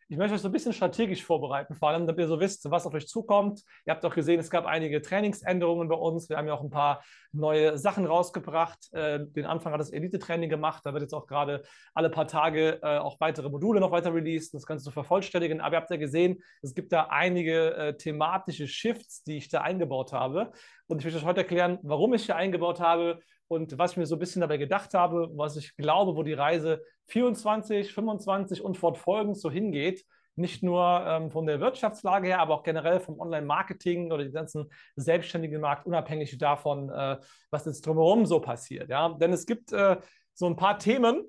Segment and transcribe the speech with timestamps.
[0.08, 2.86] ich möchte euch so ein bisschen strategisch vorbereiten, vor allem, damit ihr so wisst, was
[2.86, 3.62] auf euch zukommt.
[3.84, 6.28] Ihr habt auch gesehen, es gab einige Trainingsänderungen bei uns.
[6.28, 8.92] Wir haben ja auch ein paar neue Sachen rausgebracht.
[8.92, 10.86] Äh, den Anfang hat das Elite-Training gemacht.
[10.86, 14.54] Da wird jetzt auch gerade alle paar Tage äh, auch weitere Module noch weiter released,
[14.54, 15.60] das Ganze zu vervollständigen.
[15.60, 19.62] Aber ihr habt ja gesehen, es gibt da einige äh, thematische Shifts, die ich da
[19.62, 20.52] eingebaut habe.
[20.86, 24.06] Und ich möchte euch heute erklären, warum ich hier eingebaut habe und was ich mir
[24.06, 28.76] so ein bisschen dabei gedacht habe, was ich glaube, wo die Reise 24, 25 und
[28.76, 30.04] fortfolgend so hingeht.
[30.38, 34.70] Nicht nur ähm, von der Wirtschaftslage her, aber auch generell vom Online-Marketing oder den ganzen
[34.94, 37.16] selbstständigen Markt, unabhängig davon, äh,
[37.50, 38.90] was jetzt drumherum so passiert.
[38.90, 39.08] Ja?
[39.08, 39.96] Denn es gibt äh,
[40.34, 41.24] so ein paar Themen,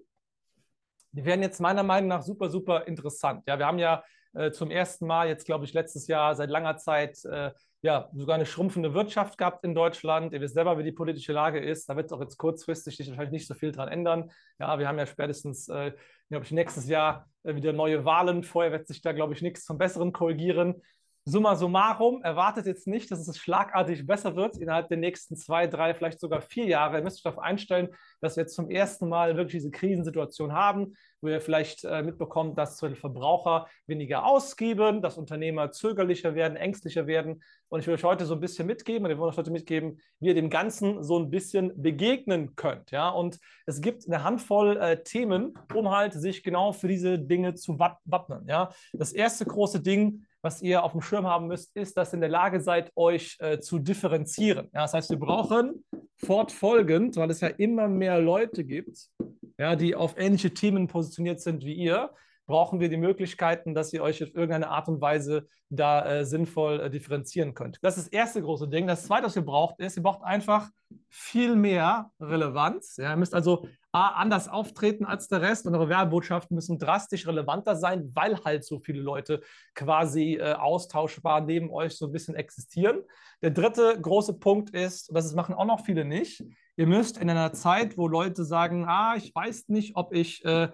[1.11, 3.43] die werden jetzt meiner Meinung nach super, super interessant.
[3.47, 6.77] Ja, wir haben ja äh, zum ersten Mal jetzt, glaube ich, letztes Jahr seit langer
[6.77, 7.51] Zeit äh,
[7.81, 10.33] ja, sogar eine schrumpfende Wirtschaft gehabt in Deutschland.
[10.33, 11.87] Ihr wisst selber, wie die politische Lage ist.
[11.89, 14.31] Da wird es auch jetzt kurzfristig sich wahrscheinlich nicht so viel dran ändern.
[14.59, 15.91] Ja, wir haben ja spätestens, äh,
[16.29, 18.43] glaube ich, nächstes Jahr äh, wieder neue Wahlen.
[18.43, 20.81] Vorher wird sich da, glaube ich, nichts zum Besseren korrigieren.
[21.29, 25.93] Summa summarum, erwartet jetzt nicht, dass es schlagartig besser wird innerhalb der nächsten zwei, drei,
[25.93, 26.95] vielleicht sogar vier Jahre.
[26.95, 27.89] Ihr müsst euch darauf einstellen,
[28.21, 32.57] dass wir jetzt zum ersten Mal wirklich diese Krisensituation haben, wo ihr vielleicht äh, mitbekommt,
[32.57, 37.43] dass Verbraucher weniger ausgeben, dass Unternehmer zögerlicher werden, ängstlicher werden.
[37.67, 39.99] Und ich will euch heute so ein bisschen mitgeben, und wir wollen euch heute mitgeben,
[40.21, 42.91] wie ihr dem Ganzen so ein bisschen begegnen könnt.
[42.91, 43.09] Ja?
[43.09, 47.77] Und es gibt eine Handvoll äh, Themen, um halt sich genau für diese Dinge zu
[47.79, 48.47] wappnen.
[48.47, 48.69] Ja?
[48.93, 52.21] Das erste große Ding, was ihr auf dem Schirm haben müsst, ist, dass ihr in
[52.21, 54.69] der Lage seid, euch äh, zu differenzieren.
[54.73, 55.83] Ja, das heißt, wir brauchen
[56.17, 59.09] fortfolgend, weil es ja immer mehr Leute gibt,
[59.57, 62.11] ja, die auf ähnliche Themen positioniert sind wie ihr,
[62.47, 66.79] brauchen wir die Möglichkeiten, dass ihr euch auf irgendeine Art und Weise da äh, sinnvoll
[66.79, 67.77] äh, differenzieren könnt.
[67.81, 68.87] Das ist das erste große Ding.
[68.87, 70.69] Das zweite, was ihr braucht, ist, ihr braucht einfach
[71.09, 72.95] viel mehr Relevanz.
[72.97, 77.25] Ja, ihr müsst also A, anders auftreten als der Rest und eure Werbotschaften müssen drastisch
[77.25, 79.41] relevanter sein, weil halt so viele Leute
[79.73, 83.01] quasi äh, austauschbar neben euch so ein bisschen existieren.
[83.41, 86.43] Der dritte große Punkt ist, und das machen auch noch viele nicht,
[86.75, 90.69] ihr müsst in einer Zeit, wo Leute sagen, ah, ich weiß nicht, ob ich äh,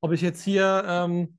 [0.00, 1.38] ob ich jetzt hier ähm,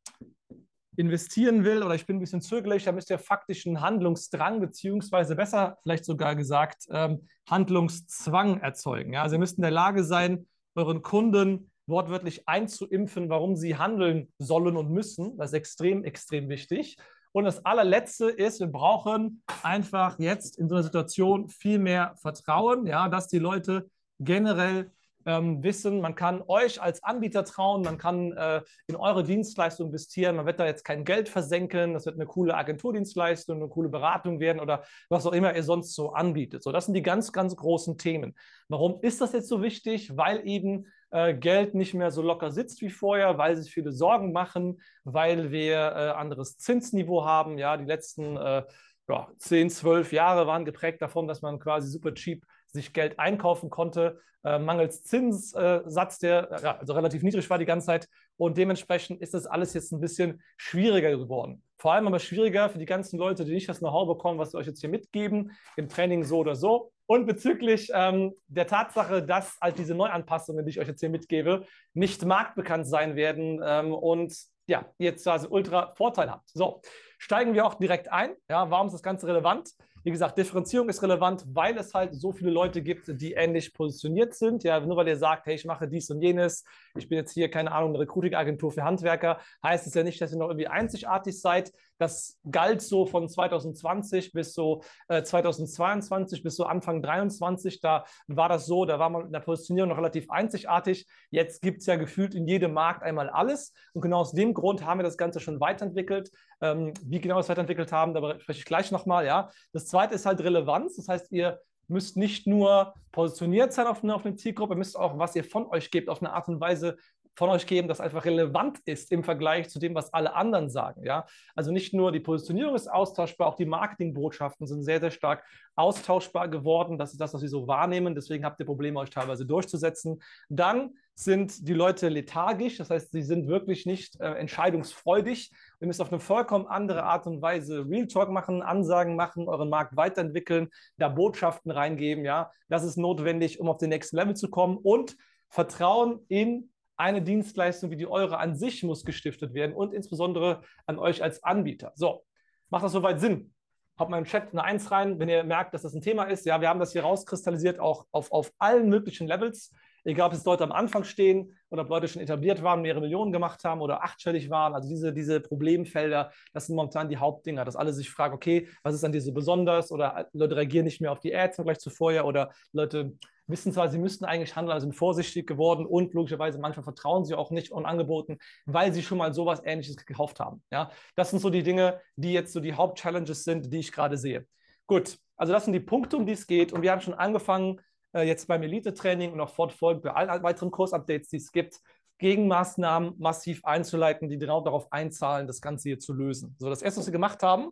[0.97, 5.35] investieren will oder ich bin ein bisschen zögerlich, da müsst ihr faktisch einen Handlungsdrang beziehungsweise
[5.35, 9.13] besser vielleicht sogar gesagt ähm, Handlungszwang erzeugen.
[9.13, 9.23] Ja?
[9.23, 10.45] Also ihr müsst in der Lage sein,
[10.79, 15.37] euren Kunden wortwörtlich einzuimpfen, warum sie handeln sollen und müssen.
[15.37, 16.97] Das ist extrem, extrem wichtig.
[17.31, 22.87] Und das allerletzte ist, wir brauchen einfach jetzt in so einer Situation viel mehr Vertrauen,
[22.87, 24.91] ja, dass die Leute generell
[25.29, 30.35] ähm, wissen, man kann euch als Anbieter trauen, man kann äh, in eure Dienstleistung investieren,
[30.35, 34.39] man wird da jetzt kein Geld versenken, das wird eine coole Agenturdienstleistung, eine coole Beratung
[34.39, 36.63] werden oder was auch immer ihr sonst so anbietet.
[36.63, 38.35] So, das sind die ganz, ganz großen Themen.
[38.69, 40.17] Warum ist das jetzt so wichtig?
[40.17, 44.31] Weil eben äh, Geld nicht mehr so locker sitzt wie vorher, weil sich viele Sorgen
[44.31, 47.59] machen, weil wir äh, anderes Zinsniveau haben.
[47.59, 48.63] Ja, die letzten äh,
[49.07, 53.69] ja, 10, 12 Jahre waren geprägt davon, dass man quasi super cheap sich Geld einkaufen
[53.69, 58.07] konnte, äh, mangels Zinssatz, der ja, also relativ niedrig war die ganze Zeit.
[58.37, 61.61] Und dementsprechend ist das alles jetzt ein bisschen schwieriger geworden.
[61.77, 64.59] Vor allem aber schwieriger für die ganzen Leute, die nicht das Know-how bekommen, was wir
[64.59, 66.91] euch jetzt hier mitgeben, im Training so oder so.
[67.05, 71.65] Und bezüglich ähm, der Tatsache, dass halt diese Neuanpassungen, die ich euch jetzt hier mitgebe,
[71.93, 74.33] nicht marktbekannt sein werden ähm, und
[74.67, 76.47] ja, jetzt also ultra vorteilhaft.
[76.49, 76.81] So,
[77.17, 78.35] steigen wir auch direkt ein.
[78.49, 79.71] Ja, warum ist das Ganze relevant?
[80.03, 84.33] Wie gesagt, Differenzierung ist relevant, weil es halt so viele Leute gibt, die ähnlich positioniert
[84.33, 84.63] sind.
[84.63, 86.63] Ja, nur weil ihr sagt, hey, ich mache dies und jenes,
[86.95, 90.31] ich bin jetzt hier, keine Ahnung, eine Recruiting-Agentur für Handwerker, heißt es ja nicht, dass
[90.31, 91.71] ihr noch irgendwie einzigartig seid.
[91.99, 97.81] Das galt so von 2020 bis so äh, 2022 bis so Anfang 2023.
[97.81, 101.07] Da war das so, da war man in der Positionierung noch relativ einzigartig.
[101.29, 103.73] Jetzt gibt es ja gefühlt in jedem Markt einmal alles.
[103.93, 106.31] Und genau aus dem Grund haben wir das Ganze schon weiterentwickelt.
[106.61, 109.25] Ähm, wie genau wir es weiterentwickelt haben, darüber spreche ich gleich nochmal.
[109.25, 109.51] Ja.
[109.73, 110.95] Das zweite ist halt Relevanz.
[110.95, 111.59] Das heißt, ihr
[111.89, 115.43] müsst nicht nur positioniert sein auf eine, auf eine Zielgruppe, ihr müsst auch, was ihr
[115.43, 116.97] von euch gebt, auf eine Art und Weise
[117.39, 121.05] von euch geben, das einfach relevant ist im Vergleich zu dem, was alle anderen sagen.
[121.05, 121.25] Ja?
[121.55, 126.49] Also nicht nur die Positionierung ist austauschbar, auch die Marketingbotschaften sind sehr, sehr stark austauschbar
[126.49, 126.97] geworden.
[126.97, 128.13] Das ist das, was wir so wahrnehmen.
[128.13, 130.21] Deswegen habt ihr Probleme, euch teilweise durchzusetzen.
[130.49, 135.49] Dann sind die Leute lethargisch, das heißt, sie sind wirklich nicht äh, entscheidungsfreudig.
[135.79, 139.69] Ihr müsst auf eine vollkommen andere Art und Weise Real Talk machen, Ansagen machen, euren
[139.69, 142.25] Markt weiterentwickeln, da Botschaften reingeben.
[142.25, 145.15] Ja, das ist notwendig, um auf den nächsten Level zu kommen und
[145.47, 146.69] Vertrauen in
[146.99, 151.43] eine Dienstleistung wie die eure an sich muss gestiftet werden und insbesondere an euch als
[151.43, 151.93] Anbieter.
[151.95, 152.25] So,
[152.69, 153.53] macht das soweit Sinn?
[153.97, 156.45] Haut mal im Chat eine Eins rein, wenn ihr merkt, dass das ein Thema ist.
[156.45, 159.73] Ja, wir haben das hier rauskristallisiert, auch auf, auf allen möglichen Levels.
[160.05, 163.33] Egal, ob es Leute am Anfang stehen oder ob Leute schon etabliert waren, mehrere Millionen
[163.33, 164.73] gemacht haben oder achtstellig waren.
[164.73, 168.95] Also diese, diese Problemfelder, das sind momentan die Hauptdinger, dass alle sich fragen, okay, was
[168.95, 169.91] ist an diese besonders?
[169.91, 173.13] Oder Leute reagieren nicht mehr auf die Ads im Vergleich zu vorher oder Leute
[173.49, 177.35] wissen zwar, sie müssten eigentlich handeln, also sind vorsichtig geworden und logischerweise manchmal vertrauen sie
[177.35, 180.63] auch nicht an Angeboten, weil sie schon mal sowas Ähnliches gekauft haben.
[180.71, 184.17] Ja, das sind so die Dinge, die jetzt so die Hauptchallenges sind, die ich gerade
[184.17, 184.45] sehe.
[184.87, 187.81] Gut, also das sind die Punkte, um die es geht und wir haben schon angefangen,
[188.13, 191.79] äh, jetzt beim Elite-Training und auch fortfolgend bei allen weiteren Kursupdates, die es gibt,
[192.19, 196.55] Gegenmaßnahmen massiv einzuleiten, die genau darauf einzahlen, das Ganze hier zu lösen.
[196.59, 197.69] So, das erste, was wir gemacht haben,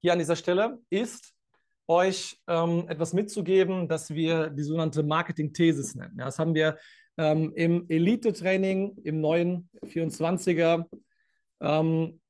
[0.00, 1.34] hier an dieser Stelle, ist,
[1.90, 6.16] euch ähm, etwas mitzugeben, dass wir die sogenannte Marketing-Thesis nennen.
[6.18, 6.78] Ja, das haben wir
[7.18, 10.86] ähm, im Elite-Training, im neuen 24er,
[11.60, 12.20] ähm,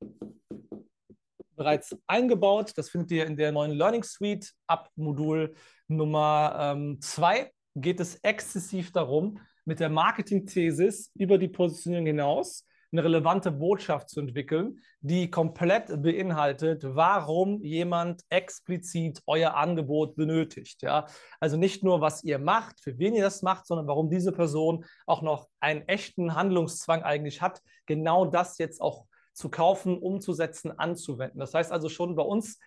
[1.54, 2.72] bereits eingebaut.
[2.76, 4.50] Das findet ihr in der neuen Learning Suite.
[4.66, 5.54] Ab Modul
[5.88, 13.04] Nummer 2 ähm, geht es exzessiv darum, mit der Marketing-Thesis über die Positionierung hinaus eine
[13.04, 20.82] relevante Botschaft zu entwickeln, die komplett beinhaltet, warum jemand explizit euer Angebot benötigt.
[20.82, 21.06] Ja?
[21.38, 24.84] Also nicht nur, was ihr macht, für wen ihr das macht, sondern warum diese Person
[25.06, 31.38] auch noch einen echten Handlungszwang eigentlich hat, genau das jetzt auch zu kaufen, umzusetzen, anzuwenden.
[31.38, 32.58] Das heißt also schon bei uns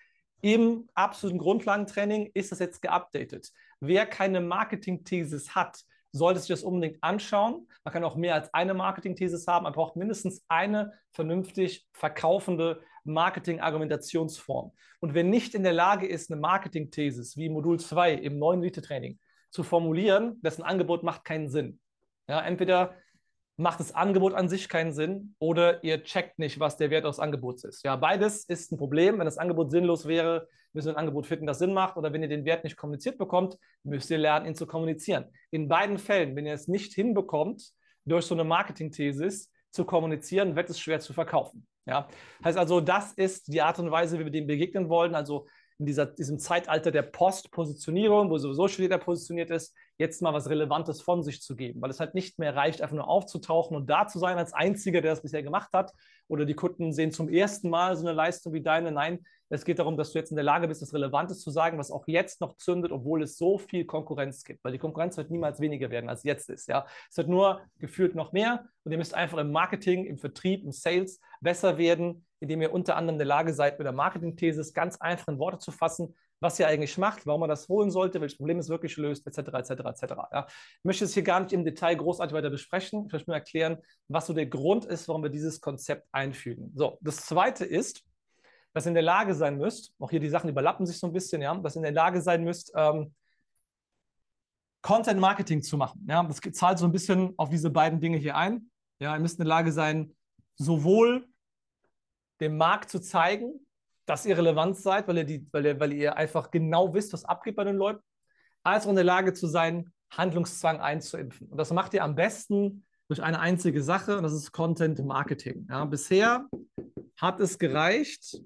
[0.41, 3.51] im absoluten Grundlagentraining ist das jetzt geupdatet.
[3.79, 7.67] Wer keine Marketing-Thesis hat, sollte sich das unbedingt anschauen.
[7.83, 9.63] Man kann auch mehr als eine Marketing-Thesis haben.
[9.63, 14.71] Man braucht mindestens eine vernünftig verkaufende Marketing-Argumentationsform.
[14.99, 19.19] Und wer nicht in der Lage ist, eine Marketing-Thesis wie Modul 2 im neuen Elite-Training
[19.49, 21.79] zu formulieren, dessen Angebot macht keinen Sinn.
[22.27, 22.95] Ja, entweder
[23.57, 27.19] macht das Angebot an sich keinen Sinn oder ihr checkt nicht, was der Wert des
[27.19, 27.83] Angebots ist.
[27.83, 29.19] Ja, beides ist ein Problem.
[29.19, 31.97] Wenn das Angebot sinnlos wäre, müsst ihr ein Angebot finden, das Sinn macht.
[31.97, 35.25] Oder wenn ihr den Wert nicht kommuniziert bekommt, müsst ihr lernen, ihn zu kommunizieren.
[35.51, 37.71] In beiden Fällen, wenn ihr es nicht hinbekommt,
[38.05, 41.67] durch so eine Marketing-Thesis zu kommunizieren, wird es schwer zu verkaufen.
[41.85, 42.07] Ja,
[42.43, 45.15] heißt also, das ist die Art und Weise, wie wir dem begegnen wollen.
[45.15, 45.47] Also
[45.83, 50.49] in dieser, diesem Zeitalter der Postpositionierung, wo sowieso schon jeder positioniert ist, jetzt mal was
[50.49, 53.89] Relevantes von sich zu geben, weil es halt nicht mehr reicht, einfach nur aufzutauchen und
[53.89, 55.91] da zu sein als Einziger, der das bisher gemacht hat.
[56.29, 58.93] Oder die Kunden sehen zum ersten Mal so eine Leistung wie deine.
[58.93, 61.77] Nein, es geht darum, dass du jetzt in der Lage bist, das Relevantes zu sagen,
[61.77, 64.63] was auch jetzt noch zündet, obwohl es so viel Konkurrenz gibt.
[64.63, 66.69] Weil die Konkurrenz wird niemals weniger werden, als jetzt ist.
[66.69, 66.85] Ja?
[67.09, 70.71] Es wird nur gefühlt noch mehr und ihr müsst einfach im Marketing, im Vertrieb, im
[70.71, 74.97] Sales besser werden, indem ihr unter anderem in der Lage seid, mit der Marketing-Thesis ganz
[74.97, 78.37] einfach in Worte zu fassen, was ihr eigentlich macht, warum man das holen sollte, welches
[78.37, 80.13] Problem es wirklich löst, etc., etc., etc.
[80.31, 80.45] Ja.
[80.47, 83.05] Ich möchte es hier gar nicht im Detail großartig weiter besprechen.
[83.07, 83.77] Ich möchte nur erklären,
[84.09, 86.73] was so der Grund ist, warum wir dieses Konzept einfügen.
[86.75, 88.03] So, das Zweite ist,
[88.73, 91.13] dass ihr in der Lage sein müsst, auch hier die Sachen überlappen sich so ein
[91.13, 93.13] bisschen, ja, dass ihr in der Lage sein müsst, ähm,
[94.81, 96.05] Content Marketing zu machen.
[96.09, 98.69] Ja, das zahlt so ein bisschen auf diese beiden Dinge hier ein.
[98.99, 100.13] Ja, ihr müsst in der Lage sein,
[100.55, 101.25] sowohl
[102.43, 103.65] dem Markt zu zeigen,
[104.05, 107.25] dass ihr relevant seid, weil ihr, die, weil, ihr, weil ihr einfach genau wisst, was
[107.25, 108.01] abgeht bei den Leuten,
[108.63, 111.47] als auch in der Lage zu sein, Handlungszwang einzuimpfen.
[111.47, 115.67] Und das macht ihr am besten durch eine einzige Sache, und das ist Content Marketing.
[115.69, 116.47] Ja, bisher
[117.17, 118.41] hat es gereicht,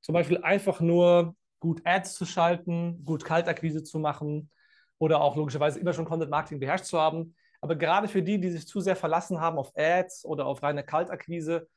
[0.00, 4.50] zum Beispiel einfach nur gut Ads zu schalten, gut Kaltakquise zu machen
[4.98, 7.34] oder auch logischerweise immer schon Content Marketing beherrscht zu haben.
[7.60, 10.82] Aber gerade für die, die sich zu sehr verlassen haben auf Ads oder auf reine
[10.82, 11.68] Kaltakquise,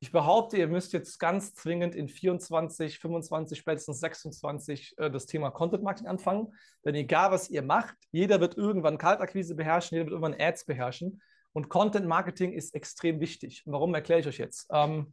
[0.00, 5.50] ich behaupte, ihr müsst jetzt ganz zwingend in 24, 25, spätestens 26 äh, das Thema
[5.50, 6.54] Content Marketing anfangen.
[6.84, 11.20] Denn egal, was ihr macht, jeder wird irgendwann Kaltakquise beherrschen, jeder wird irgendwann Ads beherrschen.
[11.52, 13.64] Und Content Marketing ist extrem wichtig.
[13.66, 14.68] warum erkläre ich euch jetzt?
[14.70, 15.12] Ähm,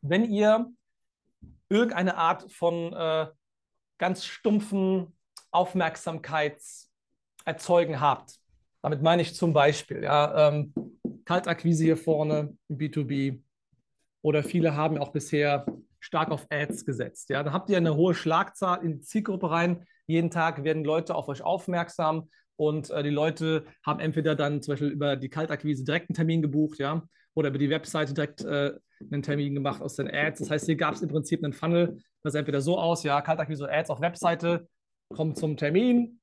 [0.00, 0.72] wenn ihr
[1.68, 3.28] irgendeine Art von äh,
[3.98, 5.16] ganz stumpfen
[5.52, 8.40] Aufmerksamkeitserzeugen habt,
[8.82, 10.74] damit meine ich zum Beispiel ja, ähm,
[11.24, 13.40] Kaltakquise hier vorne im B2B,
[14.22, 15.66] oder viele haben auch bisher
[16.00, 17.30] stark auf Ads gesetzt.
[17.30, 19.84] Ja, dann habt ihr eine hohe Schlagzahl in die Zielgruppe rein.
[20.06, 24.72] Jeden Tag werden Leute auf euch aufmerksam und äh, die Leute haben entweder dann zum
[24.72, 27.02] Beispiel über die Kaltakquise direkt einen Termin gebucht, ja,
[27.34, 28.72] oder über die Webseite direkt äh,
[29.12, 30.40] einen Termin gemacht aus den Ads.
[30.40, 33.20] Das heißt, hier gab es im Prinzip einen Funnel, das sah entweder so aus, ja,
[33.20, 34.68] Kaltakquise Ads auf Webseite,
[35.08, 36.20] kommt zum Termin,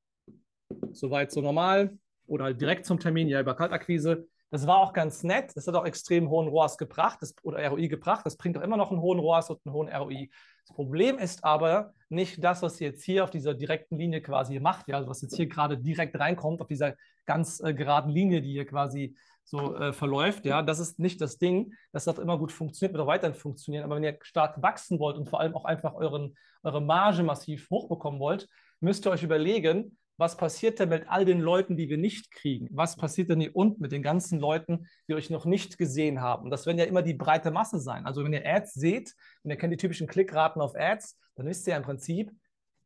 [0.92, 1.98] soweit so normal,
[2.28, 4.28] oder direkt zum Termin, ja, über Kaltakquise.
[4.56, 5.52] Das war auch ganz nett.
[5.56, 8.26] Das hat auch extrem hohen ROAS gebracht das, oder ROI gebracht.
[8.26, 10.30] Das bringt auch immer noch einen hohen ROAS und einen hohen ROI.
[10.66, 14.62] Das Problem ist aber nicht das, was ihr jetzt hier auf dieser direkten Linie quasi
[14.62, 16.96] macht, ja, also was jetzt hier gerade direkt reinkommt, auf dieser
[17.26, 20.46] ganz äh, geraden Linie, die hier quasi so äh, verläuft.
[20.46, 21.74] Ja, das ist nicht das Ding.
[21.92, 23.84] Das darf immer gut funktionieren, wird auch weiterhin funktionieren.
[23.84, 26.34] Aber wenn ihr stark wachsen wollt und vor allem auch einfach euren,
[26.64, 28.48] eure Marge massiv hochbekommen wollt,
[28.80, 32.70] müsst ihr euch überlegen, was passiert denn mit all den Leuten, die wir nicht kriegen?
[32.72, 36.50] Was passiert denn hier unten mit den ganzen Leuten, die euch noch nicht gesehen haben?
[36.50, 38.06] Das werden ja immer die breite Masse sein.
[38.06, 41.68] Also wenn ihr Ads seht, und ihr kennt die typischen Klickraten auf Ads, dann wisst
[41.68, 42.32] ihr ja im Prinzip,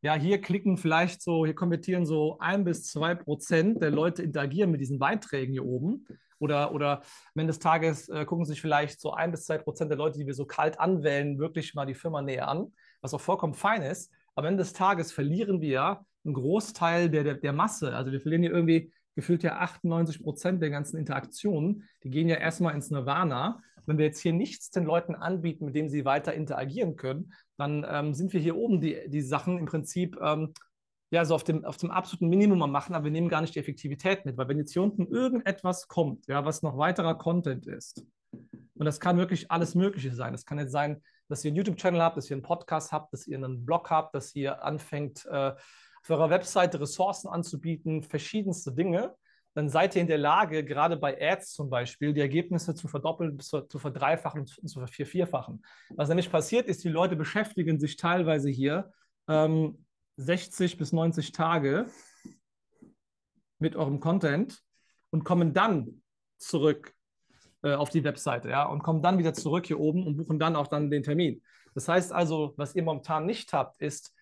[0.02, 4.70] ja, hier klicken vielleicht so, hier konvertieren so ein bis zwei Prozent der Leute interagieren
[4.70, 6.06] mit diesen Beiträgen hier oben.
[6.38, 7.00] Oder, oder
[7.34, 10.18] am Ende des Tages äh, gucken sich vielleicht so ein bis zwei Prozent der Leute,
[10.18, 12.72] die wir so kalt anwählen, wirklich mal die Firma näher an,
[13.02, 14.10] was auch vollkommen fein ist.
[14.34, 17.94] Am Ende des Tages verlieren wir einen Großteil der, der, der Masse.
[17.94, 21.88] Also wir verlieren hier irgendwie gefühlt ja 98 Prozent der ganzen Interaktionen.
[22.02, 23.60] Die gehen ja erstmal ins Nirvana.
[23.86, 27.84] Wenn wir jetzt hier nichts den Leuten anbieten, mit dem sie weiter interagieren können, dann
[27.88, 30.52] ähm, sind wir hier oben die, die Sachen im Prinzip ähm,
[31.10, 33.54] ja so auf dem, auf dem absoluten Minimum am machen, aber wir nehmen gar nicht
[33.54, 34.36] die Effektivität mit.
[34.36, 38.98] Weil wenn jetzt hier unten irgendetwas kommt, ja, was noch weiterer Content ist, und das
[38.98, 40.32] kann wirklich alles Mögliche sein.
[40.32, 43.26] Das kann jetzt sein, dass ihr einen YouTube-Channel habt, dass ihr einen Podcast habt, dass
[43.26, 45.52] ihr einen Blog habt, dass ihr anfängt, äh,
[46.02, 49.14] auf eurer Webseite Ressourcen anzubieten, verschiedenste Dinge,
[49.54, 53.38] dann seid ihr in der Lage, gerade bei Ads zum Beispiel, die Ergebnisse zu verdoppeln,
[53.40, 55.64] zu, zu verdreifachen und zu vervierfachen.
[55.96, 58.92] Was nämlich passiert ist, die Leute beschäftigen sich teilweise hier
[59.28, 59.84] ähm,
[60.16, 61.86] 60 bis 90 Tage
[63.58, 64.62] mit eurem Content
[65.10, 66.02] und kommen dann
[66.38, 66.94] zurück
[67.62, 70.56] äh, auf die Webseite, ja, und kommen dann wieder zurück hier oben und buchen dann
[70.56, 71.42] auch dann den Termin.
[71.74, 74.14] Das heißt also, was ihr momentan nicht habt, ist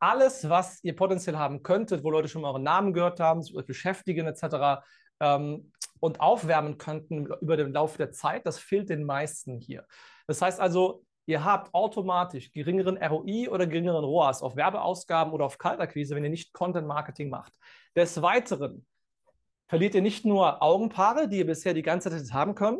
[0.00, 3.54] alles, was ihr potenziell haben könntet, wo Leute schon mal euren Namen gehört haben, sich
[3.66, 4.82] beschäftigen etc.
[5.20, 9.86] Ähm, und aufwärmen könnten über den Lauf der Zeit, das fehlt den meisten hier.
[10.26, 15.58] Das heißt also, ihr habt automatisch geringeren ROI oder geringeren ROAS auf Werbeausgaben oder auf
[15.58, 17.52] Kaltakquise, wenn ihr nicht Content Marketing macht.
[17.96, 18.86] Des Weiteren
[19.68, 22.78] verliert ihr nicht nur Augenpaare, die ihr bisher die ganze Zeit haben können,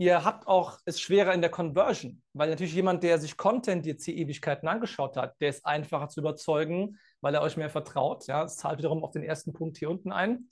[0.00, 4.06] ihr habt auch es schwerer in der Conversion, weil natürlich jemand, der sich Content jetzt
[4.06, 8.26] hier Ewigkeiten angeschaut hat, der ist einfacher zu überzeugen, weil er euch mehr vertraut.
[8.26, 10.48] Ja, es zahlt wiederum auf den ersten Punkt hier unten ein,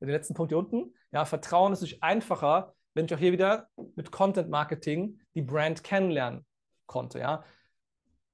[0.00, 0.94] den letzten Punkt hier unten.
[1.10, 3.66] Ja, Vertrauen ist natürlich einfacher, wenn ich auch hier wieder
[3.96, 6.46] mit Content Marketing die Brand kennenlernen
[6.86, 7.18] konnte.
[7.18, 7.42] Ja.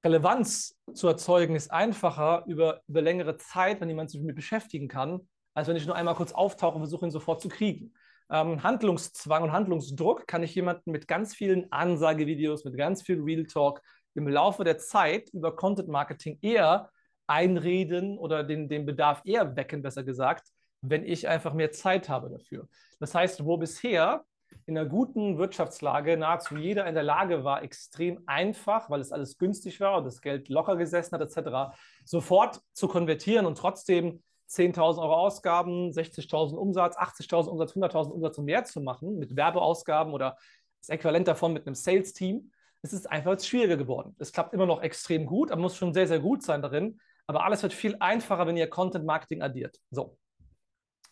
[0.04, 5.26] Relevanz zu erzeugen ist einfacher über, über längere Zeit, wenn jemand sich damit beschäftigen kann,
[5.54, 7.94] als wenn ich nur einmal kurz auftauche und versuche, ihn sofort zu kriegen
[8.30, 13.44] ähm, Handlungszwang und Handlungsdruck kann ich jemanden mit ganz vielen Ansagevideos, mit ganz viel Real
[13.44, 13.80] Talk
[14.14, 16.90] im Laufe der Zeit über Content Marketing eher
[17.26, 20.49] einreden oder den, den Bedarf eher wecken, besser gesagt,
[20.80, 22.68] wenn ich einfach mehr Zeit habe dafür.
[23.00, 24.25] Das heißt, wo bisher
[24.66, 29.38] in einer guten Wirtschaftslage nahezu jeder in der Lage war, extrem einfach, weil es alles
[29.38, 34.98] günstig war und das Geld locker gesessen hat, etc., sofort zu konvertieren und trotzdem 10.000
[34.98, 40.36] Euro Ausgaben, 60.000 Umsatz, 80.000 Umsatz, 100.000 Umsatz und mehr zu machen mit Werbeausgaben oder
[40.80, 42.50] das Äquivalent davon mit einem Sales-Team,
[42.82, 44.14] es ist einfach schwieriger geworden.
[44.18, 47.00] Es klappt immer noch extrem gut, aber muss schon sehr, sehr gut sein darin.
[47.26, 49.78] Aber alles wird viel einfacher, wenn ihr Content-Marketing addiert.
[49.90, 50.16] So.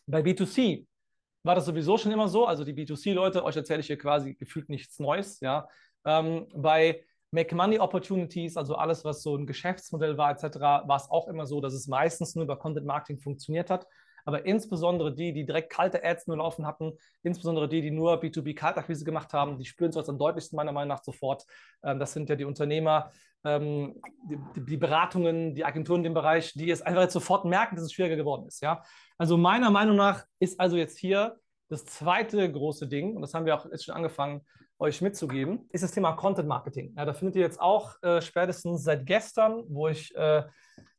[0.07, 0.87] Bei B2C
[1.43, 2.47] war das sowieso schon immer so.
[2.47, 5.41] Also die B2C-Leute, euch erzähle ich hier quasi gefühlt nichts Neues.
[5.41, 5.69] Ja.
[6.05, 7.05] Ähm, bei
[7.37, 11.45] Make Money Opportunities, also alles, was so ein Geschäftsmodell war, etc., war es auch immer
[11.45, 13.87] so, dass es meistens nur über Content Marketing funktioniert hat.
[14.25, 19.05] aber insbesondere die, die direkt kalte Ads nur laufen hatten, insbesondere die, die nur B2B-Kaltakquise
[19.05, 21.45] gemacht haben, die spüren es am deutlichsten meiner Meinung nach sofort.
[21.85, 23.13] Ähm, das sind ja die Unternehmer,
[23.45, 24.01] ähm,
[24.57, 27.93] die, Beratungen, die Agenturen in dem Bereich, die es einfach jetzt sofort merken, dass es
[27.93, 28.65] schwieriger geworden ist.
[29.19, 31.39] Also meiner Meinung nach ist also jetzt hier
[31.69, 34.41] das zweite große Ding, und das haben wir auch jetzt schon angefangen,
[34.79, 36.95] euch mitzugeben, ist das Thema Content Marketing.
[36.97, 40.43] Ja, da findet ihr jetzt auch äh, spätestens seit gestern, wo ich äh,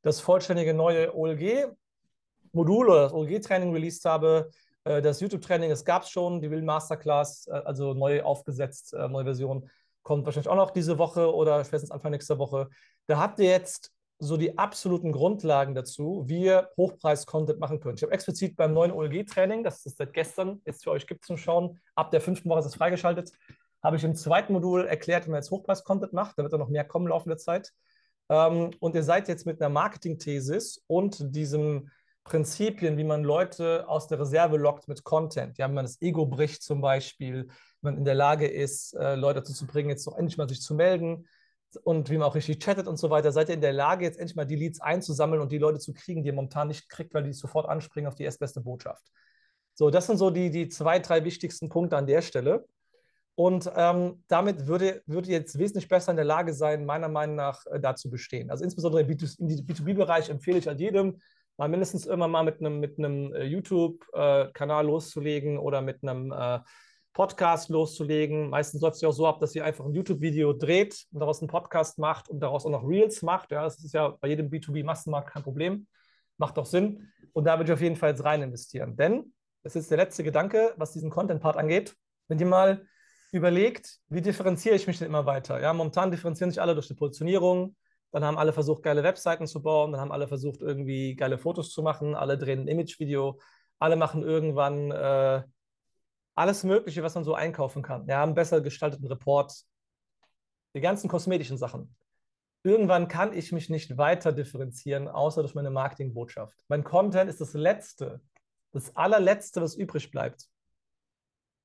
[0.01, 4.49] das vollständige neue OLG-Modul oder das OLG-Training released habe.
[4.83, 9.07] Äh, das YouTube-Training, es gab es schon, die Will Masterclass, äh, also neu aufgesetzt, äh,
[9.07, 9.69] neue Version,
[10.01, 12.69] kommt wahrscheinlich auch noch diese Woche oder spätestens Anfang nächster Woche.
[13.07, 17.99] Da habt ihr jetzt so die absoluten Grundlagen dazu, wie ihr Hochpreis-Content machen könnt.
[17.99, 21.37] Ich habe explizit beim neuen OLG-Training, das ist seit gestern, jetzt für euch gibt zum
[21.37, 23.31] Schauen, ab der fünften Woche ist es freigeschaltet,
[23.83, 26.37] habe ich im zweiten Modul erklärt, wie man jetzt Hochpreis-Content macht.
[26.37, 27.73] Da wird dann noch mehr kommen im Laufe der Zeit.
[28.29, 31.89] Ähm, und ihr seid jetzt mit einer Marketing-Thesis und diesem
[32.23, 35.57] Prinzipien, wie man Leute aus der Reserve lockt mit Content.
[35.57, 37.47] Ja, wenn man das Ego bricht zum Beispiel,
[37.81, 40.49] wenn man in der Lage ist, äh, Leute dazu zu bringen, jetzt doch endlich mal
[40.49, 41.27] sich zu melden
[41.83, 44.19] und wie man auch richtig chattet und so weiter, seid ihr in der Lage, jetzt
[44.19, 47.13] endlich mal die Leads einzusammeln und die Leute zu kriegen, die ihr momentan nicht kriegt,
[47.13, 49.03] weil die sofort anspringen auf die erstbeste Botschaft.
[49.73, 52.65] So, das sind so die, die zwei, drei wichtigsten Punkte an der Stelle.
[53.39, 57.67] Und ähm, damit würde, würde jetzt wesentlich besser in der Lage sein, meiner Meinung nach
[57.67, 58.49] äh, da zu bestehen.
[58.49, 61.19] Also insbesondere im B2B-Bereich empfehle ich halt jedem,
[61.55, 66.31] mal mindestens immer mal mit einem, mit einem äh, YouTube-Kanal äh, loszulegen oder mit einem
[66.31, 66.61] äh,
[67.13, 68.49] Podcast loszulegen.
[68.49, 71.39] Meistens läuft es ja auch so ab, dass ihr einfach ein YouTube-Video dreht und daraus
[71.39, 73.51] einen Podcast macht und daraus auch noch Reels macht.
[73.51, 75.85] Ja, das ist ja bei jedem B2B-Massenmarkt kein Problem.
[76.39, 77.11] Macht doch Sinn.
[77.33, 78.95] Und da würde ich auf jeden Fall jetzt rein investieren.
[78.95, 81.95] Denn, das ist der letzte Gedanke, was diesen Content-Part angeht.
[82.27, 82.87] Wenn ihr mal
[83.31, 85.59] überlegt, wie differenziere ich mich denn immer weiter?
[85.61, 87.75] Ja, momentan differenzieren sich alle durch die Positionierung.
[88.11, 89.91] Dann haben alle versucht, geile Webseiten zu bauen.
[89.91, 92.15] Dann haben alle versucht, irgendwie geile Fotos zu machen.
[92.15, 93.39] Alle drehen ein Image-Video.
[93.79, 95.43] Alle machen irgendwann äh,
[96.35, 98.07] alles Mögliche, was man so einkaufen kann.
[98.07, 99.53] Ja, einen besser gestalteten Report.
[100.73, 101.95] Die ganzen kosmetischen Sachen.
[102.63, 106.57] Irgendwann kann ich mich nicht weiter differenzieren, außer durch meine Marketingbotschaft.
[106.67, 108.21] Mein Content ist das Letzte,
[108.71, 110.49] das allerletzte, was übrig bleibt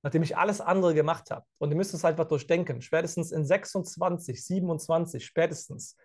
[0.02, 1.46] nachdem ich alles andere gemacht habe.
[1.58, 2.82] Und ihr müsst es einfach durchdenken.
[2.82, 5.96] Spätestens in 26, 27, spätestens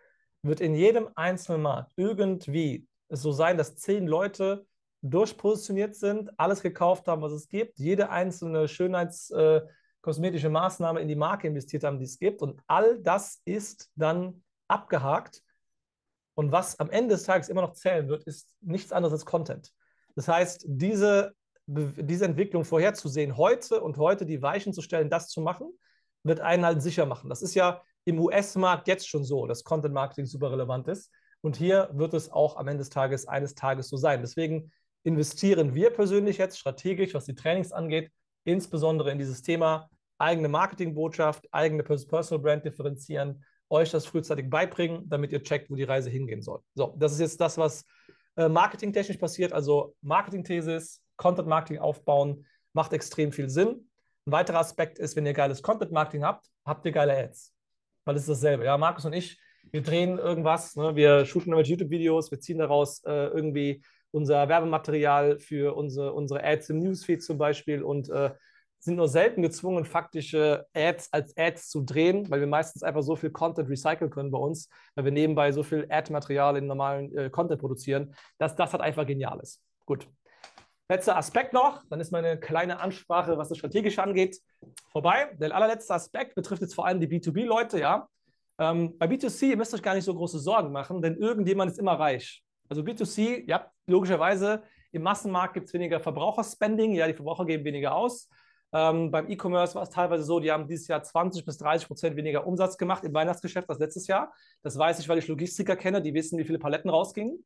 [0.44, 4.66] wird in jedem einzelnen Markt irgendwie so sein, dass zehn Leute
[5.02, 11.16] durchpositioniert sind, alles gekauft haben, was es gibt, jede einzelne schönheitskosmetische äh, Maßnahme in die
[11.16, 12.42] Marke investiert haben, die es gibt.
[12.42, 15.42] Und all das ist dann abgehakt.
[16.36, 19.72] Und was am Ende des Tages immer noch zählen wird, ist nichts anderes als Content.
[20.16, 21.34] Das heißt, diese
[21.68, 25.70] diese Entwicklung vorherzusehen, heute und heute die Weichen zu stellen, das zu machen,
[26.24, 27.30] wird einen halt sicher machen.
[27.30, 31.12] Das ist ja im US-Markt jetzt schon so, dass Content Marketing super relevant ist.
[31.42, 34.22] Und hier wird es auch am Ende des Tages eines Tages so sein.
[34.22, 34.72] Deswegen
[35.04, 38.12] investieren wir persönlich jetzt strategisch, was die Trainings angeht,
[38.46, 45.32] insbesondere in dieses Thema eigene Marketingbotschaft, eigene Personal Brand differenzieren, euch das frühzeitig beibringen, damit
[45.32, 46.62] ihr checkt, wo die Reise hingehen soll.
[46.74, 47.86] So, das ist jetzt das, was
[48.38, 53.90] äh, marketingtechnisch passiert, also Marketing-Thesis, Content Marketing aufbauen, macht extrem viel Sinn.
[54.26, 57.54] Ein weiterer Aspekt ist, wenn ihr geiles Content Marketing habt, habt ihr geile Ads.
[58.06, 58.66] Weil es ist dasselbe.
[58.66, 59.40] Ja, Markus und ich,
[59.72, 60.96] wir drehen irgendwas, ne?
[60.96, 66.70] wir shooten irgendwelche YouTube-Videos, wir ziehen daraus äh, irgendwie unser Werbematerial für unsere, unsere Ads
[66.70, 68.32] im Newsfeed zum Beispiel und äh,
[68.80, 73.16] sind nur selten gezwungen, faktische Ads als Ads zu drehen, weil wir meistens einfach so
[73.16, 77.30] viel Content recyceln können bei uns, weil wir nebenbei so viel Ad-Material in normalen äh,
[77.30, 79.62] Content produzieren, dass das halt einfach genial ist.
[79.86, 80.08] Gut.
[80.90, 84.40] Letzter Aspekt noch, dann ist meine kleine Ansprache, was das Strategische angeht,
[84.92, 85.36] vorbei.
[85.38, 88.08] Der allerletzte Aspekt betrifft jetzt vor allem die B2B-Leute, ja.
[88.58, 91.78] Ähm, bei B2C, ihr müsst euch gar nicht so große Sorgen machen, denn irgendjemand ist
[91.78, 92.42] immer reich.
[92.70, 97.94] Also B2C, ja, logischerweise, im Massenmarkt gibt es weniger Verbraucherspending, ja, die Verbraucher geben weniger
[97.94, 98.30] aus.
[98.74, 102.16] Ähm, beim E-Commerce war es teilweise so, die haben dieses Jahr 20 bis 30 Prozent
[102.16, 104.34] weniger Umsatz gemacht im Weihnachtsgeschäft als letztes Jahr.
[104.64, 107.46] Das weiß ich, weil ich Logistiker kenne, die wissen, wie viele Paletten rausgingen.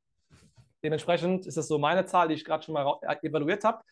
[0.84, 3.84] Dementsprechend ist das so meine Zahl, die ich gerade schon mal äh, evaluiert habe.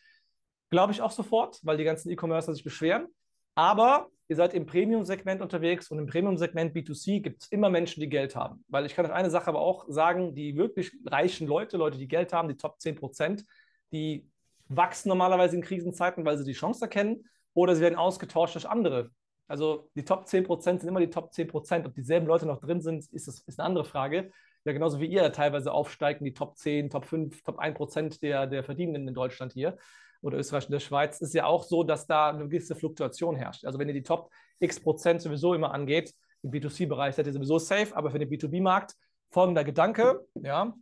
[0.69, 3.07] Glaube ich auch sofort, weil die ganzen E-Commercer sich beschweren.
[3.55, 8.09] Aber ihr seid im Premium-Segment unterwegs und im Premium-Segment B2C gibt es immer Menschen, die
[8.09, 8.63] Geld haben.
[8.67, 12.07] Weil ich kann euch eine Sache aber auch sagen, die wirklich reichen Leute, Leute, die
[12.07, 13.43] Geld haben, die Top 10 Prozent,
[13.91, 14.29] die
[14.67, 19.09] wachsen normalerweise in Krisenzeiten, weil sie die Chance erkennen oder sie werden ausgetauscht durch andere.
[19.47, 21.87] Also die Top 10 Prozent sind immer die Top 10 Prozent.
[21.87, 24.31] Ob dieselben Leute noch drin sind, ist, ist eine andere Frage
[24.69, 28.21] ja genauso wie ihr teilweise aufsteigt in die Top 10, Top 5, Top 1 Prozent
[28.21, 29.77] der, der Verdienenden in Deutschland hier
[30.21, 33.65] oder Österreich und der Schweiz, ist ja auch so, dass da eine gewisse Fluktuation herrscht.
[33.65, 37.57] Also wenn ihr die Top X Prozent sowieso immer angeht, im B2C-Bereich seid ihr sowieso
[37.57, 38.95] safe, aber für den B2B-Markt
[39.29, 40.73] folgender Gedanke, ja,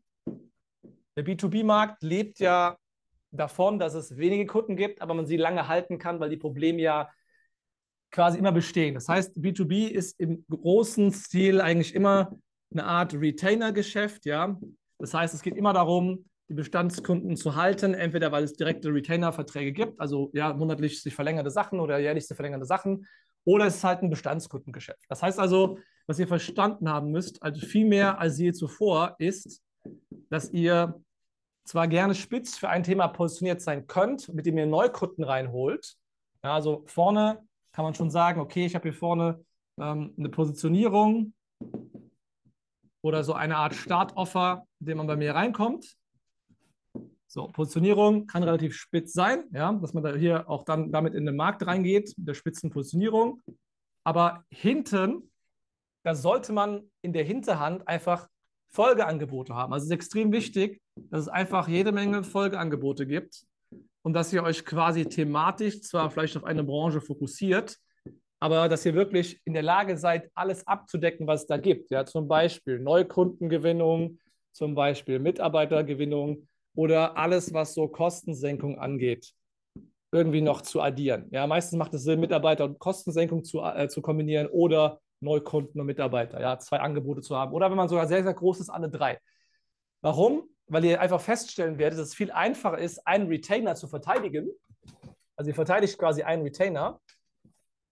[1.15, 2.77] der B2B-Markt lebt ja
[3.31, 6.81] davon, dass es wenige Kunden gibt, aber man sie lange halten kann, weil die Probleme
[6.81, 7.09] ja
[8.11, 8.93] quasi immer bestehen.
[8.93, 12.31] Das heißt, B2B ist im großen Stil eigentlich immer
[12.71, 14.59] eine Art Retainer-Geschäft, ja.
[14.99, 19.73] Das heißt, es geht immer darum, die Bestandskunden zu halten, entweder weil es direkte Retainer-Verträge
[19.73, 23.05] gibt, also ja, monatlich sich verlängerte Sachen oder jährlich sich verlängerte Sachen,
[23.45, 25.05] oder es ist halt ein Bestandskundengeschäft.
[25.09, 29.61] Das heißt also, was ihr verstanden haben müsst, also viel mehr als je zuvor, ist,
[30.29, 31.01] dass ihr
[31.65, 35.95] zwar gerne spitz für ein Thema positioniert sein könnt, mit dem ihr Neukunden reinholt.
[36.43, 37.39] Ja, also vorne
[37.73, 39.43] kann man schon sagen, okay, ich habe hier vorne
[39.79, 41.33] ähm, eine Positionierung
[43.01, 45.95] oder so eine Art Startoffer, in dem man bei mir reinkommt.
[47.27, 51.25] So, Positionierung kann relativ spitz sein, ja, dass man da hier auch dann damit in
[51.25, 53.41] den Markt reingeht, mit der spitzen Positionierung.
[54.05, 55.29] Aber hinten,
[56.03, 58.29] da sollte man in der Hinterhand einfach
[58.69, 59.73] Folgeangebote haben.
[59.73, 63.45] Also es ist extrem wichtig, dass es einfach jede Menge Folgeangebote gibt
[64.03, 67.77] und dass ihr euch quasi thematisch zwar vielleicht auf eine Branche fokussiert,
[68.39, 71.91] aber dass ihr wirklich in der Lage seid, alles abzudecken, was es da gibt.
[71.91, 74.19] Ja, zum Beispiel Neukundengewinnung,
[74.51, 79.33] zum Beispiel Mitarbeitergewinnung oder alles, was so Kostensenkung angeht,
[80.11, 81.27] irgendwie noch zu addieren.
[81.31, 85.87] Ja, meistens macht es Sinn, Mitarbeiter und Kostensenkung zu, äh, zu kombinieren oder Neukunden und
[85.87, 86.39] Mitarbeiter.
[86.39, 87.53] Ja, zwei Angebote zu haben.
[87.53, 89.17] Oder wenn man sogar sehr, sehr groß ist, alle drei.
[90.01, 90.47] Warum?
[90.67, 94.49] weil ihr einfach feststellen werdet, dass es viel einfacher ist, einen Retainer zu verteidigen.
[95.35, 96.99] Also ihr verteidigt quasi einen Retainer.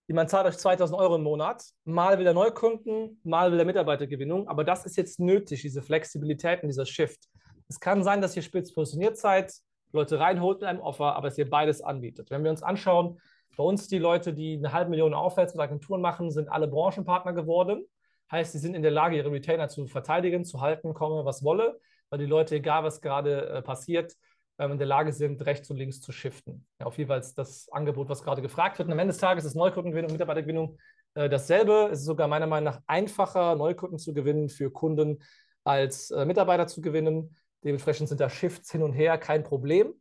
[0.08, 4.48] Jemand zahlt euch 2000 Euro im Monat, mal will der Neukunden, mal will der Mitarbeitergewinnung.
[4.48, 7.28] Aber das ist jetzt nötig, diese Flexibilität und dieser Shift.
[7.68, 9.52] Es kann sein, dass ihr spitz positioniert seid,
[9.92, 12.30] Leute reinholt mit einem Offer, aber dass ihr beides anbietet.
[12.30, 13.18] Wenn wir uns anschauen,
[13.56, 17.32] bei uns die Leute, die eine halbe Million aufwärts mit Agenturen machen, sind alle Branchenpartner
[17.32, 17.84] geworden.
[18.30, 21.80] Heißt, sie sind in der Lage, ihre Retainer zu verteidigen, zu halten, komme was wolle
[22.10, 24.14] weil die Leute, egal was gerade äh, passiert,
[24.58, 26.66] in der Lage sind, rechts und links zu shiften.
[26.80, 28.86] Ja, auf jeweils das Angebot, was gerade gefragt wird.
[28.88, 30.78] Und am Ende des Tages ist Neukundengewinnung und Mitarbeitergewinnung
[31.14, 31.88] äh, dasselbe.
[31.92, 35.22] Es ist sogar meiner Meinung nach einfacher, Neukunden zu gewinnen für Kunden
[35.64, 37.36] als äh, Mitarbeiter zu gewinnen.
[37.64, 39.94] Dementsprechend sind da Shifts hin und her kein Problem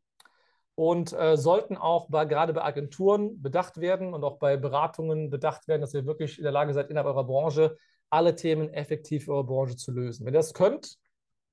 [0.76, 5.68] und äh, sollten auch bei, gerade bei Agenturen bedacht werden und auch bei Beratungen bedacht
[5.68, 7.78] werden, dass ihr wirklich in der Lage seid, innerhalb eurer Branche
[8.10, 10.26] alle Themen effektiv für eure Branche zu lösen.
[10.26, 10.98] Wenn ihr das könnt,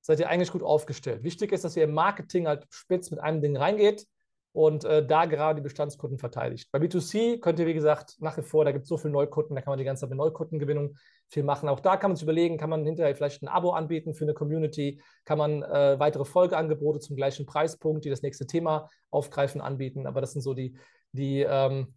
[0.03, 1.23] seid ihr eigentlich gut aufgestellt.
[1.23, 4.05] Wichtig ist, dass ihr im Marketing halt spitz mit einem Ding reingeht
[4.51, 6.69] und äh, da gerade die Bestandskunden verteidigt.
[6.71, 9.55] Bei B2C könnt ihr, wie gesagt, nach wie vor, da gibt es so viele Neukunden,
[9.55, 10.95] da kann man die ganze Zeit mit Neukundengewinnung
[11.29, 11.69] viel machen.
[11.69, 14.35] Auch da kann man sich überlegen, kann man hinterher vielleicht ein Abo anbieten für eine
[14.35, 20.05] Community, kann man äh, weitere Folgeangebote zum gleichen Preispunkt, die das nächste Thema aufgreifen, anbieten.
[20.05, 20.77] Aber das sind so die,
[21.13, 21.95] die, ähm,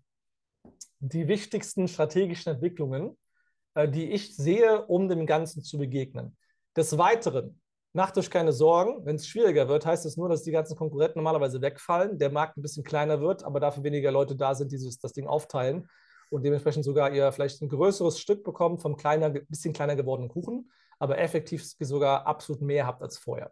[1.00, 3.18] die wichtigsten strategischen Entwicklungen,
[3.74, 6.38] äh, die ich sehe, um dem Ganzen zu begegnen.
[6.74, 7.60] Des Weiteren
[7.96, 9.06] Macht euch keine Sorgen.
[9.06, 12.58] Wenn es schwieriger wird, heißt es nur, dass die ganzen Konkurrenten normalerweise wegfallen, der Markt
[12.58, 15.88] ein bisschen kleiner wird, aber dafür weniger Leute da sind, die das Ding aufteilen
[16.30, 20.70] und dementsprechend sogar ihr vielleicht ein größeres Stück bekommt vom kleiner, bisschen kleiner gewordenen Kuchen,
[20.98, 23.50] aber effektiv sogar absolut mehr habt als vorher.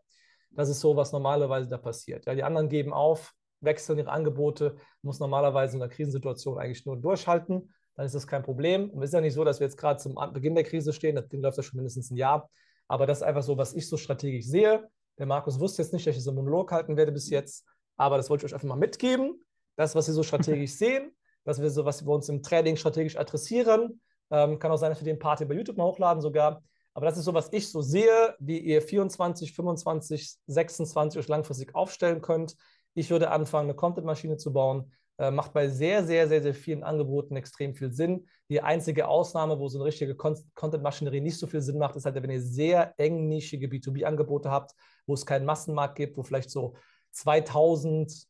[0.50, 2.26] Das ist so, was normalerweise da passiert.
[2.26, 6.98] Ja, die anderen geben auf, wechseln ihre Angebote, muss normalerweise in einer Krisensituation eigentlich nur
[6.98, 7.72] durchhalten.
[7.94, 8.90] Dann ist das kein Problem.
[8.90, 11.16] Und es ist ja nicht so, dass wir jetzt gerade zum Beginn der Krise stehen.
[11.16, 12.50] Das Ding läuft ja schon mindestens ein Jahr.
[12.94, 14.88] Aber das ist einfach so, was ich so strategisch sehe.
[15.18, 18.16] Der Markus wusste jetzt nicht, dass ich so einen Monolog halten werde bis jetzt, aber
[18.18, 19.44] das wollte ich euch einfach mal mitgeben.
[19.74, 21.10] Das, was wir so strategisch sehen,
[21.42, 24.00] was wir so, was wir uns im Training strategisch adressieren.
[24.30, 26.62] Ähm, kann auch sein, dass wir den Party bei YouTube mal hochladen sogar.
[26.92, 31.74] Aber das ist so, was ich so sehe, wie ihr 24, 25, 26 euch langfristig
[31.74, 32.54] aufstellen könnt.
[32.94, 37.36] Ich würde anfangen, eine Content-Maschine zu bauen, macht bei sehr, sehr, sehr, sehr vielen Angeboten
[37.36, 38.26] extrem viel Sinn.
[38.48, 42.16] Die einzige Ausnahme, wo so eine richtige Content-Maschinerie nicht so viel Sinn macht, ist halt,
[42.16, 44.72] wenn ihr sehr eng nischige B2B-Angebote habt,
[45.06, 46.74] wo es keinen Massenmarkt gibt, wo vielleicht so
[47.12, 48.26] 2000,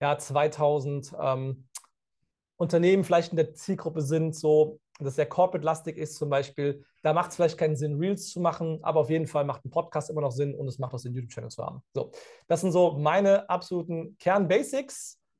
[0.00, 1.68] ja, 2000 ähm,
[2.56, 6.84] Unternehmen vielleicht in der Zielgruppe sind, so, dass sehr corporate-lastig ist zum Beispiel.
[7.02, 9.70] Da macht es vielleicht keinen Sinn, Reels zu machen, aber auf jeden Fall macht ein
[9.70, 11.82] Podcast immer noch Sinn und es macht auch Sinn, YouTube-Channel zu haben.
[11.94, 12.12] So,
[12.46, 15.19] das sind so meine absoluten Kern-Basics.